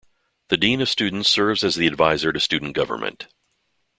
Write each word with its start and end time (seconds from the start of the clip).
The 0.47 0.57
dean 0.57 0.81
of 0.81 0.89
students 0.89 1.29
serves 1.29 1.63
as 1.63 1.75
the 1.75 1.85
advisor 1.85 2.33
to 2.33 2.39
student 2.39 2.73
government. 2.73 3.27